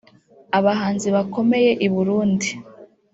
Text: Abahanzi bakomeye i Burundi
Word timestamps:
Abahanzi 0.57 1.07
bakomeye 1.15 1.71
i 1.85 1.87
Burundi 1.93 2.49